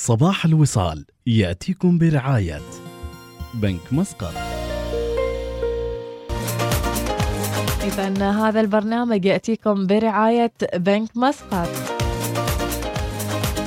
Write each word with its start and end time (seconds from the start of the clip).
صباح 0.00 0.44
الوصال 0.44 1.04
يأتيكم 1.26 1.98
برعاية 1.98 2.60
بنك 3.54 3.92
مسقط. 3.92 4.34
إذا 7.84 8.30
هذا 8.30 8.60
البرنامج 8.60 9.24
يأتيكم 9.24 9.86
برعاية 9.86 10.52
بنك 10.74 11.16
مسقط. 11.16 11.97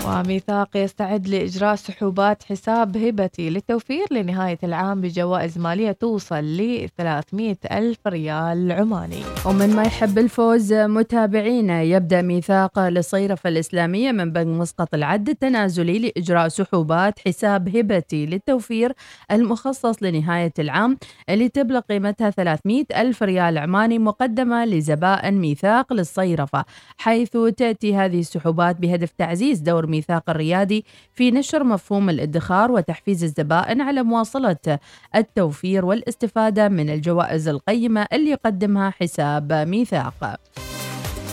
وميثاق 0.07 0.77
يستعد 0.77 1.27
لإجراء 1.27 1.75
سحوبات 1.75 2.44
حساب 2.44 2.97
هبتي 2.97 3.49
للتوفير 3.49 4.05
لنهاية 4.12 4.59
العام 4.63 5.01
بجوائز 5.01 5.58
مالية 5.58 5.91
توصل 5.91 6.44
ل 6.44 6.89
300 6.97 7.55
ألف 7.71 7.97
ريال 8.08 8.72
عماني. 8.72 9.22
ومن 9.45 9.76
ما 9.76 9.83
يحب 9.83 10.17
الفوز 10.17 10.73
متابعينا 10.73 11.81
يبدأ 11.81 12.22
ميثاق 12.22 12.79
للصيرفة 12.79 13.49
الإسلامية 13.49 14.12
من 14.12 14.31
بنك 14.31 14.47
مسقط 14.47 14.94
العد 14.94 15.29
التنازلي 15.29 15.99
لإجراء 15.99 16.48
سحوبات 16.48 17.20
حساب 17.20 17.77
هبتي 17.77 18.26
للتوفير 18.26 18.94
المخصص 19.31 20.04
لنهاية 20.04 20.54
العام 20.59 20.98
اللي 21.30 21.49
تبلغ 21.49 21.80
قيمتها 21.80 22.30
300 22.30 22.86
ألف 22.98 23.23
ريال 23.23 23.58
عماني 23.58 23.99
مقدمة 23.99 24.66
لزبائن 24.66 25.34
ميثاق 25.34 25.94
للصيرفة 25.94 26.66
حيث 26.98 27.38
تأتي 27.58 27.95
هذه 27.95 28.20
السحوبات 28.20 28.81
بهدف 28.81 29.12
تعزيز 29.12 29.59
دور 29.59 29.91
الميثاق 29.91 30.30
الريادي 30.30 30.86
في 31.13 31.31
نشر 31.31 31.63
مفهوم 31.63 32.09
الادخار 32.09 32.72
وتحفيز 32.72 33.23
الزبائن 33.23 33.81
على 33.81 34.04
مواصلة 34.04 34.80
التوفير 35.16 35.86
والاستفادة 35.86 36.70
من 36.70 36.90
الجوائز 36.90 37.48
القيمة 37.48 38.08
اللي 38.14 38.30
يقدمها 38.30 38.90
حساب 38.90 39.54
ميثاق. 39.54 40.40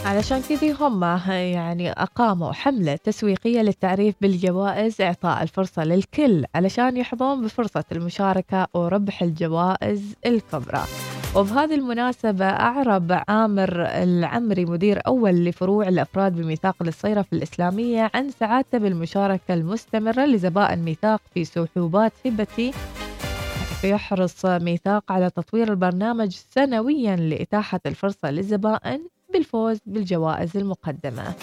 علشان 0.04 0.42
كذي 0.48 0.72
هم 0.80 1.04
يعني 1.28 1.92
أقاموا 1.92 2.52
حملة 2.52 2.96
تسويقية 2.96 3.60
للتعريف 3.60 4.14
بالجوائز 4.20 5.00
إعطاء 5.00 5.42
الفرصة 5.42 5.84
للكل 5.84 6.44
علشان 6.54 6.96
يحظون 6.96 7.44
بفرصة 7.44 7.84
المشاركة 7.92 8.66
وربح 8.74 9.22
الجوائز 9.22 10.14
الكبرى. 10.26 10.84
وبهذه 11.38 11.74
المناسبة 11.74 12.44
أعرب 12.44 13.22
عامر 13.28 13.86
العمري 13.86 14.64
مدير 14.64 15.00
أول 15.06 15.44
لفروع 15.44 15.88
الأفراد 15.88 16.36
بميثاق 16.36 16.82
للصيرفة 16.82 17.28
الإسلامية 17.32 18.10
عن 18.14 18.30
سعادته 18.30 18.78
بالمشاركة 18.78 19.54
المستمرة 19.54 20.24
لزبائن 20.24 20.78
ميثاق 20.78 21.20
في 21.34 21.44
سحوبات 21.44 22.12
هبتي 22.26 22.72
يحرص 23.84 24.46
ميثاق 24.46 25.12
على 25.12 25.30
تطوير 25.30 25.70
البرنامج 25.70 26.36
سنويا 26.54 27.16
لإتاحة 27.16 27.80
الفرصة 27.86 28.30
للزبائن 28.30 29.00
بالفوز 29.32 29.78
بالجوائز 29.86 30.56
المقدمة. 30.56 31.34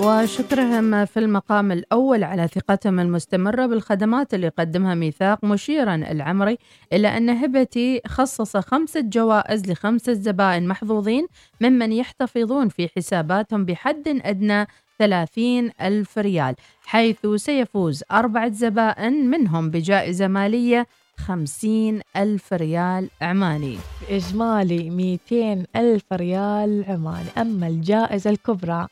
وشكرهم 0.00 1.04
في 1.04 1.20
المقام 1.20 1.72
الأول 1.72 2.24
على 2.24 2.48
ثقتهم 2.48 3.00
المستمرة 3.00 3.66
بالخدمات 3.66 4.34
اللي 4.34 4.46
يقدمها 4.46 4.94
ميثاق 4.94 5.44
مشيرا 5.44 5.94
العمري 5.94 6.58
إلى 6.92 7.08
أن 7.16 7.30
هبتي 7.30 8.00
خصص 8.06 8.56
خمسة 8.56 9.00
جوائز 9.00 9.70
لخمسة 9.70 10.12
زبائن 10.12 10.68
محظوظين 10.68 11.26
ممن 11.60 11.92
يحتفظون 11.92 12.68
في 12.68 12.88
حساباتهم 12.96 13.64
بحد 13.64 14.08
أدنى 14.08 14.66
30 14.98 15.70
ألف 15.80 16.18
ريال 16.18 16.54
حيث 16.84 17.26
سيفوز 17.36 18.04
أربعة 18.12 18.52
زبائن 18.52 19.30
منهم 19.30 19.70
بجائزة 19.70 20.28
مالية 20.28 20.86
خمسين 21.16 22.00
ألف 22.16 22.52
ريال 22.52 23.08
عماني. 23.22 23.78
إجمالي 24.10 24.90
200 24.90 25.64
ألف 25.76 26.04
ريال 26.12 26.84
عماني. 26.88 27.28
أما 27.38 27.66
الجائزة 27.68 28.30
الكبرى 28.30 28.86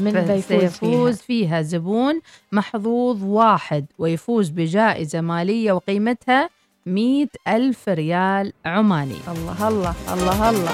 من 0.00 0.10
بيفوز 0.12 0.40
سيفوز 0.44 1.16
فيها. 1.16 1.62
زبون 1.62 2.20
محظوظ 2.52 3.22
واحد 3.24 3.86
ويفوز 3.98 4.48
بجائزة 4.48 5.20
مالية 5.20 5.72
وقيمتها 5.72 6.50
مئة 6.86 7.28
ألف 7.48 7.88
ريال 7.88 8.52
عماني. 8.66 9.16
الله 9.28 9.68
الله 9.68 9.94
الله 10.12 10.50
الله. 10.50 10.72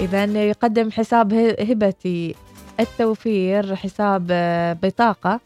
إذا 0.00 0.24
يقدم 0.24 0.90
حساب 0.90 1.32
هبتي 1.60 2.34
التوفير 2.80 3.76
حساب 3.76 4.26
آه، 4.30 4.72
بطاقة. 4.82 5.40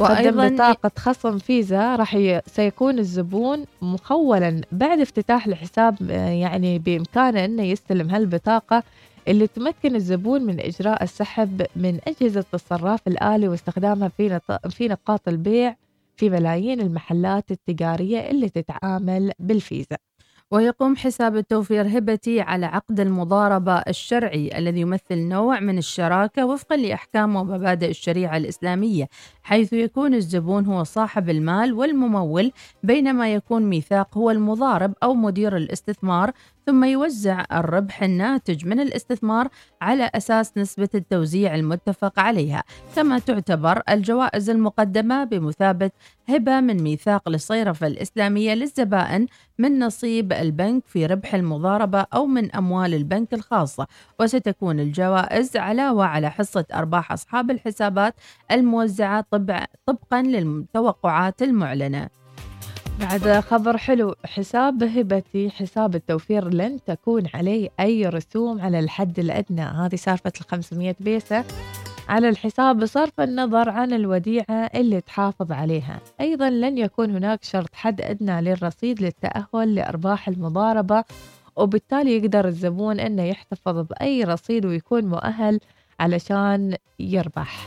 وأيضا 0.00 0.48
وأيضاً- 0.48 0.52
بطاقة 0.52 0.90
خصم 0.98 1.38
فيزا. 1.38 1.96
راح 1.96 2.14
ي... 2.14 2.40
سيكون 2.46 2.98
الزبون 2.98 3.64
مخولا 3.82 4.60
بعد 4.72 5.00
افتتاح 5.00 5.46
الحساب 5.46 5.96
آه، 6.10 6.28
يعني 6.28 6.78
بإمكانه 6.78 7.44
أنه 7.44 7.62
يستلم 7.62 8.10
هالبطاقة 8.10 8.82
اللي 9.28 9.46
تمكن 9.46 9.94
الزبون 9.96 10.42
من 10.42 10.60
إجراء 10.60 11.02
السحب 11.02 11.66
من 11.76 11.98
أجهزة 12.08 12.44
الصراف 12.54 13.08
الآلي 13.08 13.48
واستخدامها 13.48 14.08
في. 14.08 14.40
في 14.70 14.88
نقاط 14.88 15.28
البيع 15.28 15.76
في 16.16 16.30
ملايين 16.30 16.80
المحلات 16.80 17.50
التجارية 17.50 18.30
اللي 18.30 18.48
تتعامل 18.48 19.32
بالفيزا 19.38 19.96
ويقوم 20.50 20.96
حساب 20.96 21.36
التوفير 21.36 21.98
هبتي 21.98 22.40
على 22.40 22.66
عقد 22.66 23.00
المضاربة 23.00 23.74
الشرعي 23.74 24.58
الذي 24.58 24.80
يمثل 24.80 25.18
نوع 25.18 25.60
من 25.60 25.78
الشراكة 25.78 26.46
وفقا 26.46 26.76
لأحكام 26.76 27.36
ومبادئ 27.36 27.90
الشريعة 27.90 28.36
الإسلامية 28.36 29.08
حيث 29.42 29.72
يكون 29.72 30.14
الزبون 30.14 30.66
هو 30.66 30.84
صاحب 30.84 31.30
المال 31.30 31.72
والممول 31.72 32.52
بينما 32.82 33.34
يكون 33.34 33.62
ميثاق 33.62 34.18
هو 34.18 34.30
المضارب 34.30 34.92
أو 35.02 35.14
مدير 35.14 35.56
الاستثمار 35.56 36.32
ثم 36.66 36.84
يوزع 36.84 37.44
الربح 37.52 38.02
الناتج 38.02 38.66
من 38.66 38.80
الاستثمار 38.80 39.48
على 39.82 40.10
أساس 40.14 40.52
نسبة 40.56 40.88
التوزيع 40.94 41.54
المتفق 41.54 42.20
عليها 42.20 42.62
كما 42.96 43.18
تعتبر 43.18 43.82
الجوائز 43.88 44.50
المقدمة 44.50 45.24
بمثابة 45.24 45.90
هبة 46.28 46.60
من 46.60 46.82
ميثاق 46.82 47.28
للصيرفة 47.28 47.86
الإسلامية 47.86 48.54
للزبائن 48.54 49.26
من 49.58 49.78
نصيب 49.78 50.32
البنك 50.32 50.82
في 50.86 51.06
ربح 51.06 51.34
المضاربة 51.34 52.06
أو 52.14 52.26
من 52.26 52.54
أموال 52.54 52.94
البنك 52.94 53.34
الخاصة. 53.34 53.86
وستكون 54.20 54.80
الجوائز 54.80 55.56
علاوة 55.56 56.04
على 56.04 56.30
حصة 56.30 56.64
أرباح 56.74 57.12
أصحاب 57.12 57.50
الحسابات 57.50 58.14
الموزعة 58.50 59.24
طبع 59.30 59.66
طبقا 59.86 60.22
للتوقعات 60.22 61.42
المعلنة. 61.42 62.21
بعد 63.00 63.40
خبر 63.40 63.76
حلو. 63.76 64.14
حساب 64.24 64.82
هبتي 64.82 65.50
حساب 65.50 65.94
التوفير 65.94 66.48
لن 66.54 66.78
تكون 66.86 67.26
عليه 67.34 67.68
أي 67.80 68.06
رسوم 68.06 68.60
على 68.60 68.78
الحد 68.78 69.18
الأدنى. 69.18 69.62
هذه 69.62 69.96
سالفة 69.96 70.32
ال 70.40 70.46
500 70.48 70.96
بيسة. 71.00 71.44
على 72.08 72.28
الحساب 72.28 72.78
بصرف 72.78 73.20
النظر 73.20 73.68
عن 73.68 73.92
الوديعة 73.92 74.70
اللي 74.74 75.00
تحافظ 75.00 75.52
عليها. 75.52 76.00
أيضا 76.20 76.50
لن 76.50 76.78
يكون 76.78 77.10
هناك 77.10 77.44
شرط 77.44 77.74
حد 77.74 78.00
أدنى 78.00 78.40
للرصيد 78.40 79.02
للتأهل 79.02 79.74
لأرباح 79.74 80.28
المضاربة 80.28 81.04
وبالتالي 81.56 82.16
يقدر 82.16 82.48
الزبون 82.48 83.00
أنه 83.00 83.22
يحتفظ 83.22 83.78
بأي 83.78 84.24
رصيد 84.24 84.66
ويكون 84.66 85.04
مؤهل 85.04 85.60
علشان 86.00 86.76
يربح. 86.98 87.66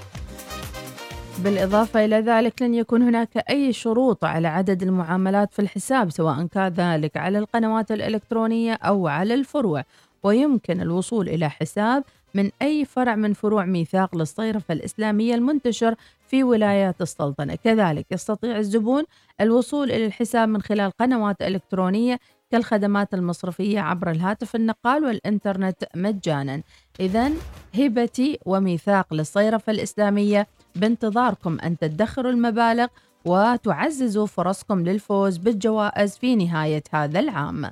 بالإضافة 1.44 2.06
إلى 2.06 2.16
ذلك 2.16 2.62
لن 2.62 2.74
يكون 2.74 3.02
هناك 3.02 3.38
أي 3.50 3.74
شروط 3.74 4.26
على 4.26 4.48
عدد 4.48 4.84
المعاملات 4.84 5.54
في 5.54 5.62
الحساب 5.62 6.10
سواء 6.10 6.46
كان 6.46 6.68
ذلك 6.68 7.18
على 7.18 7.38
القنوات 7.40 7.92
الإلكترونية 7.92 8.74
أو 8.74 9.08
على 9.08 9.34
الفروع. 9.34 9.84
ويمكن 10.24 10.82
الوصول 10.82 11.30
إلى 11.30 11.50
حساب 11.50 12.04
من 12.34 12.50
أي 12.62 12.86
فرع 12.86 13.16
من 13.16 13.34
فروع 13.34 13.66
ميثاق 13.66 14.16
للصيرفة 14.16 14.74
الإسلامية 14.74 15.36
المنتشر 15.36 15.96
في 16.28 16.44
ولايات 16.44 17.02
السلطنة. 17.02 17.56
كذلك 17.56 18.06
يستطيع 18.12 18.58
الزبون 18.58 19.04
الوصول 19.42 19.92
إلى 19.92 20.06
الحساب 20.06 20.50
من 20.50 20.62
خلال 20.62 20.92
قنوات 21.00 21.42
إلكترونية 21.42 22.20
كالخدمات 22.52 23.14
المصرفية 23.14 23.80
عبر 23.80 24.12
الهاتف 24.12 24.56
النقال 24.56 25.04
والإنترنت 25.04 25.84
مجانا. 25.96 26.62
إذا 27.00 27.32
هبتي 27.78 28.40
وميثاق 28.46 29.14
للصيرفة 29.14 29.72
الإسلامية 29.72 30.48
بانتظاركم 30.76 31.58
أن 31.60 31.78
تدخروا 31.78 32.32
المبالغ 32.32 32.88
وتعززوا 33.26 34.26
فرصكم 34.26 34.80
للفوز 34.80 35.38
بالجوائز 35.38 36.18
في 36.18 36.36
نهاية 36.36 36.84
هذا 36.92 37.20
العام. 37.20 37.70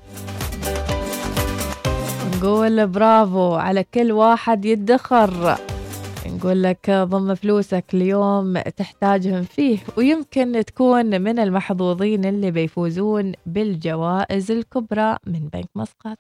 نقول 2.36 2.88
برافو 2.88 3.54
على 3.54 3.84
كل 3.84 4.12
واحد 4.12 4.66
يدخر. 4.66 5.58
نقول 6.44 6.64
لك 6.64 6.90
ضم 6.90 7.36
فلوسك 7.36 7.86
اليوم 7.94 8.60
تحتاجهم 8.60 9.44
فيه 9.44 9.80
ويمكن 9.98 10.64
تكون 10.68 11.22
من 11.22 11.40
المحظوظين 11.40 12.26
اللي 12.26 12.52
بيفوزون 12.52 13.32
بالجوائز 13.46 14.52
الكبرى 14.52 15.18
من 15.28 15.50
بنك 15.54 15.70
مسقط. 15.76 16.18